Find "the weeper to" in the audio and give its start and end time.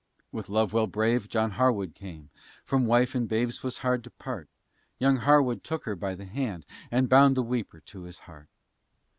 7.37-8.01